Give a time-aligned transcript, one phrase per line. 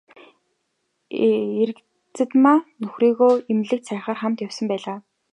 [1.61, 4.97] Эрэгзэдмаа нөхрийгөө эмнэлэгт сахихаар хамт явсан байлаа.